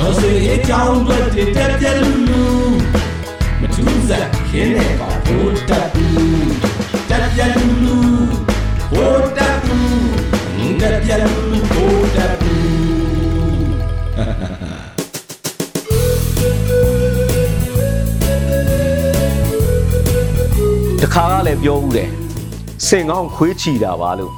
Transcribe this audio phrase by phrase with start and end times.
[0.00, 1.16] တော်စေအကြောင်းတွေ
[1.56, 2.44] တက်ပြက်လူလူ
[3.60, 6.52] မထူးစားခင်းနေပါဘိုးတက်ဘူး
[7.10, 7.96] တက်ပြက်လူလူ
[8.92, 12.60] ဘိုးတက်ဘူးတက်ပြက်လူလူဘိုးတက်ဘူး
[21.00, 22.10] တခါကလည်းပြောဦးတယ်
[22.86, 24.34] စင်ကောင်းခွေးချီတာပါလို့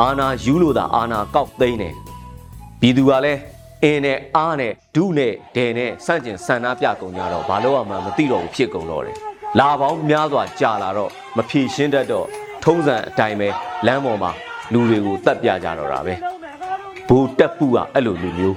[0.00, 1.94] အာနာယူလို့သာအာနာကောက်သိမ်းတယ်
[2.80, 3.40] ပြည်သူကလည်း
[3.84, 9.16] အင်းနဲ့အားနဲ့ဒုနဲ့ဒဲနဲ့စန့်ကျင်ဆန္ဒပြကုန်ကြတော့ဘာလို့မှမသိတော့ဘူးဖြစ်ကုန်တော့တယ်
[9.58, 12.26] လာပေါင်းများစွာကြာလာတော့မဖြေရှင်းတတ်တော့
[12.64, 13.48] ထုံးစံအတိုင်းပဲ
[13.86, 14.30] လမ်းပေါ်မှာ
[14.72, 16.14] လူတွေကိုတတ်ပြကြတော့တာပဲ
[17.08, 18.56] ဘူတက်ပူကအဲ့လိုလူမျိုး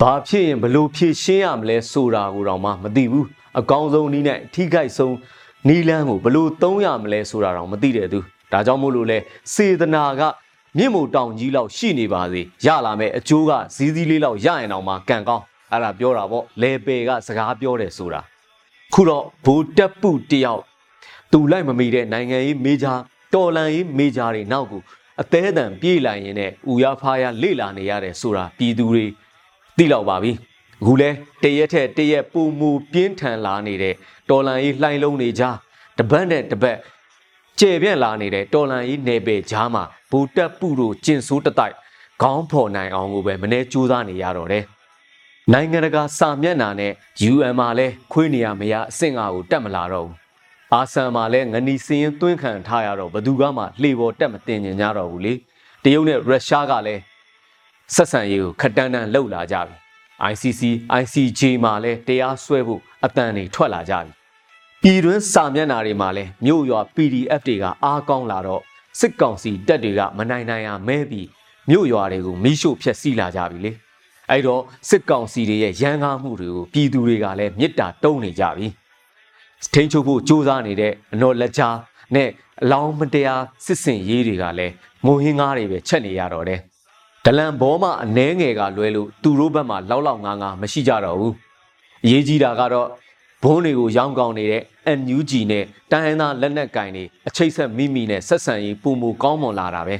[0.00, 3.26] ဘာဖြစ်ရင်ဘလို့ဖြေရှင်းရမလဲဆိုတာကိုတော့မှမသိဘူး
[3.58, 5.16] အကောင်းဆုံးနည်းနဲ့အထိခိုက်ဆုံး
[5.68, 8.18] နီလန်းကိုဘလို့သုံးရမလဲဆိုတာတော့မသိတဲ့သူ
[8.52, 9.18] ဒါကြောင့်မို့လို့လဲ
[9.54, 10.22] စေတနာက
[10.78, 18.20] မြင့်မို့တောင်ကြီးလောက်ရှိနေပါစေရလာမဲ့အကျိုးကဇီးဇီးလေးလောက်ရရင်တော့မှကံကောင်းအဲ့ဒါပြောတာပေါ့လေပယ်ကစကားပြောတယ်ဆိုတာ
[18.94, 20.62] ခုတော့ဘူတက်ပုတယောက်
[21.32, 22.94] သူလိုက်မမီတဲ့နိုင်ငံရေးမေဂျာ
[23.34, 24.82] တော်လန်ရေးမေဂျာတွေနောက်ကို
[25.22, 29.04] အသေးအတန်ပြေးလိုက်ရင်နဲ့ဥရဖားရလေ့လာနေရတယ်ဆိုတာပြည်သူတွေ
[29.76, 30.32] သိလောက်ပါပြီ
[30.80, 31.10] အခုလဲ
[31.42, 33.94] တရက်ထက်တရက်ပုံမူပြင်းထန်လာနေတဲ့
[34.30, 35.42] တော်လန်ရေးလှိုင်းလုံးနေကြ
[35.98, 36.76] တပတ်နဲ့တပတ်
[37.60, 41.74] ကျေပြန့်လာနေတဲ့တော်လန်ရေးနယ်ပယ်ကြားမှာဘူတက်ပုတို့ကျင်ဆိုးတတိုက်
[42.22, 44.64] ခေါင်းဖော်နိုင်အောင်ကိုပဲမနေ့ကြိုးစားနေရတော့တယ်
[45.52, 46.92] နိုင်ငံတကာစာမျက်နှာနဲ့
[47.32, 50.16] UN မှာလဲခွေးနေရမရအဆင့်အကိုတက်မလာတော့ဘူး
[50.72, 55.34] အာဆန်မှာလဲငနီစင်းရင်သွင်းခံထားရတော့ဘသူကမှလှေပေါ်တက်မတင်ညင်ကြတော့ဘူးလေ
[55.82, 57.02] တရုတ်နဲ့ရုရှားကလည်း
[57.94, 59.74] ဆက်ဆံရေးကိုခက်တန်းတန်းလှုပ်လာကြပြီ
[60.32, 60.62] ICC
[61.00, 64.23] ICJ မှာလဲတရားစွဲဖို့အတန်တွေထွက်လာကြပြီ
[64.86, 68.62] ပြည်တွင်းစာမျက်နှာတွေမှာလဲမြို့ရွာ PDF တွေကအားကောင်းလာတော့
[69.00, 71.28] စစ်ကောင်စီတပ်တွေကမနိုင်နိုင်ရမဲပြီး
[71.70, 73.72] မြို့ရွာတွေကိုမိရှို့ဖျက်ဆီးလာကြပြီလေ
[74.30, 78.66] အဲ့တော့စစ်ကောင်စီတွေရဲ့ရန်ကားမှုတွေကိုပြည်သူတွေကလည်းမေတ္တာတုံးနေကြပြီ
[79.72, 81.68] ထိန်းချုပ်ဖို့ကြိုးစားနေတဲ့အနော်လက်ချာ
[82.14, 82.28] နဲ့
[82.62, 84.72] အလောင်းမတရားစစ်စင်ရေးတွေကလည်း
[85.04, 86.60] မုံဟင်းကားတွေပဲချက်နေရတော့တယ်
[87.24, 91.34] ဒလန်ဘောမအနှဲငယ်ကလွဲလို့သူတို့ဘက်မှာလောက်လောက်ငါးငါမရှိကြတော့ဘူး
[92.04, 92.88] အရေးကြီးတာကတော့
[93.44, 94.62] ဘုန်းတွေကိုရောင်းကောင်းနေတဲ့
[94.98, 99.96] NUG နဲ့တိုင်းရင်းသားလက်နက်ကင်တွေအချိတ်ဆက်မိမိနဲ့ဆက်ဆံရေးပုံမူကောင်းမွန်လာတာပဲ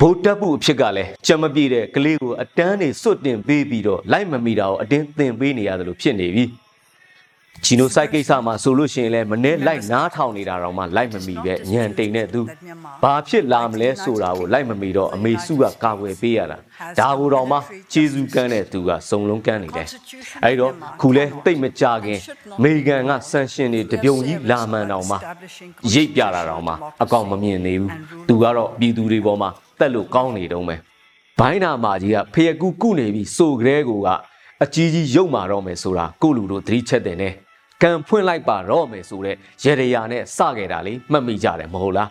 [0.00, 6.44] ဗိုလ်တပ်ဖို့အဖြစ်ကလည်းကြံမပြေတဲ့ကလေးကိုအတန်းနေစွတ်တင်ပေးပြီးတော့လိုက်မမီတာကိုအတင်းသင်ပေးနေရတယ်လို့ဖြစ်နေပြီ
[7.64, 12.40] ဂျီနိုဆိုက်ကိစ္စမှာဆိုလို့ရှိရင်လည်းမနေ့လိုက်နားထောင်နေတာတော့မှလိုက်မမီပဲညံတိန်တဲ့သူ
[13.02, 16.58] ဘာဖြစ်လာမလဲဆိုတာကိုလိုက်မမီတော့အမေစုကကာကွယ်ပေးရတာ
[16.98, 17.56] ဒါကိုတော့မှ
[17.92, 19.86] ခြေစူးကန်းတဲ့သူကစုံလုံးကန်းနေတယ်
[20.44, 22.18] အဲဒီတော့ခုလဲတိတ်မကြခင်
[22.58, 25.16] အမေရိကန်ကဆန်ရှင်တွေတပြုံကြီးလာမှန်တော့မှ
[25.92, 27.90] ရိတ်ပြတာတော့မှအကောင်မမြင်သေးဘူး
[28.28, 30.76] သူကတော့ပြည်သူတွေပေါ်မှာတက်လို့ကောင်းနေတုံးပဲ
[31.38, 34.08] ဘိုင်းနာမာကြီးကဖယကူကုနေပြီးစိုးကလေးကိုက
[34.64, 37.34] အကြီးကြီးရုပ်မာတော့မယ်ဆိုတာကိုလူတို့သတိချက်တင်တယ်
[37.82, 42.10] ကံဖွင့်လိုက်ပါတော့မယ်ဆိုတဲ့ရေရရာနဲ့စခဲ့တာလေမှတ်မိကြတယ်မဟုတ်လား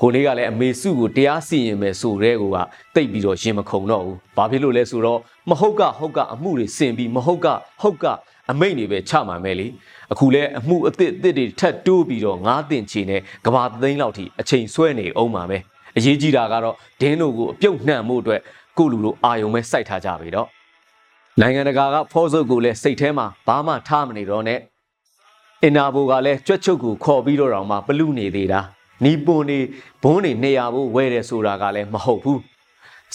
[0.00, 2.58] ကိုလေးကလည်းအမေစုကိုတရားစီရင်မယ်ဆိုတဲ့ကိုက
[2.94, 5.20] တိတ်ပြီးတော့ရင်မခုံတော့ဘူးဘာဖြစ်လို့လဲဆိုတော့
[5.50, 7.46] မဟုတ်ကဟုတ်ကအမှုတွေစင်ပြီးမဟုတ်က
[7.82, 8.06] ဟုတ်က
[8.50, 9.66] အမိတ်တွေပဲချမှန်မယ်လေ
[10.12, 15.58] အခုလဲအမှုအစ်စ်အစ်တွေထပ်တိုးပြီးတော့ငားတင်ချီနဲ့ကဘာသိန်းလောက်ထိအချိန်ဆွဲနေအောင်ပါပဲ
[15.96, 18.40] အရေးကြီးတာကတော့ဒင်းတို့ကိုအပြုတ်နှံ့မှုအတွက်
[18.78, 20.48] ကိုလူလိုအာယုံပဲစိုက်ထားကြပြီတော့
[21.40, 24.58] နိုင်ငံတကာကဖောစုပ်ကိုလည်းစိတ်ထဲမှာဘာမှထားမနေတော့နဲ့
[25.64, 28.60] အင်နာဘိုကလည်းကြွက်ချုပ်ကိုခေါ်ပြီးတော့တောင်မှပလူနေသေးတာ
[29.04, 29.58] နီပွန်နေ
[30.02, 32.40] ဘုန်းနေနေရဖို့ဝဲတယ်ဆိုတာကလည်းမဟုတ်ဘူး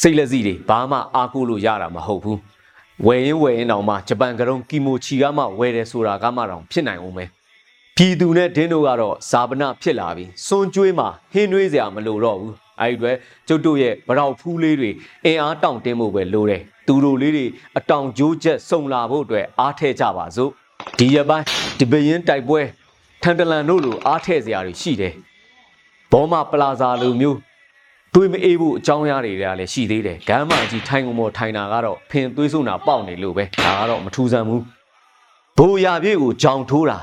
[0.02, 2.40] စိတ်လက်စီတွေဘာမှအားကိုးလို့ရတာမဟုတ်ဘူး
[3.06, 7.26] ဝယ်ရင်ဝယ်ရင်တောင်မှဂျပန်ကရုံကီမိုချီကမှဝယ်တယ်ဆိုတာကမှတောင်ဖြစ်နိုင်အောင်ပဲ
[7.96, 13.18] ပြည်သူနဲ့ဒင်းတို့ကတော့ဇာပနာဖြစ်လာပြီစွန်ကျွေးမှာဟင်းနှွေးစရာမလိုတော့ဘူးအဲ့ဒီအတွက်
[13.48, 14.90] ကျုပ်တို့ရဲ့ဗရောက်ဖူးလေးတွေ
[15.26, 17.46] အင်အားတောင့်တင်းဖို့ပဲလိုတယ်သူတို့လေးတွေ
[17.78, 20.52] အတောင်ကျိုးချက်စုံလာဖို့အတွက်အားထည့်ကြပါစို့
[21.00, 21.46] ဒီရပိုင်း
[21.80, 22.62] ဒီဘရင်တိုက်ပွဲ
[23.22, 25.14] ထန်တလန်တို့လိုအားထည့်စရာတွေရှိတယ်
[26.12, 27.38] ဘောမပလာဇာလိုမျိုး
[28.14, 34.64] တွေးမအေးဖို့အကြောင်းအရာတွေကလည်းရှိသေးတယ်ဂမ်းမကြီးထိုင်ကုန်ပေါ်ထိုင်တာကတော့ဖင်သွေးဆုံးတာပေါက်နေလို့ပဲဒါကတော့မထူးဆန်းဘူး
[35.58, 36.98] ဘိုးရပြည့်ကိုကြောင်ထိုးတာ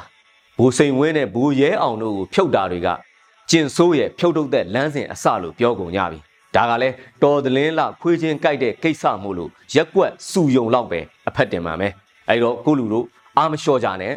[0.59, 2.89] ဘိုးစိန်ဝင်းနဲ့ဘိုးရဲအောင်တို့ကိုဖြုတ်တာတွေက
[3.51, 6.19] ကျင်ဆိုးရဲ့ဖြုတ်ထုတ်တဲ့လမ်းစဉ်အစလို့ပြောကုန်ကြပြီ
[6.55, 11.93] ဒါကလည်းတော်သလင်းလခွေးချင်းကြိုက်တဲ့ကိစ္စမို့လို့ရက်ကွက်စူယုံလောက်ပဲအဖက်တင်ပါမယ်
[12.29, 13.07] အဲ့တော့ကိုလူတို့
[13.39, 14.15] အာမလျှော့ကြနဲ့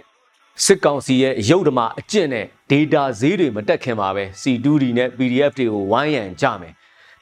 [0.65, 6.73] စစ်ကောင်စီရဲ့ရုပ်ဓမ္မအကျင့်နဲ့ data ဈေးတွေမတက်ခင်ပါပဲ C2D နဲ့ PDF တွေကိုဝိုင်းရန်ကြမယ်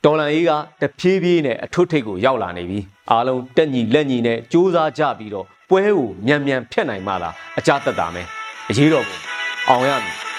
[0.04, 0.52] တော်လန်အေးက
[0.82, 2.80] တဖြည်းဖြည်းနဲ့အထွတ်ထိပ်ကိုရောက်လာနေပြီ
[3.12, 8.28] အားလုံးတက်ညီလက်ညီနဲ့စူးစမ်းကြပြီးတော့ပွဲကိုမြန်မြန်ဖျက်နိုင်မှလားအကြတတ်တာမယ်
[8.70, 9.18] အရေးတော်ပုံ
[9.70, 10.33] အောင်ရမည်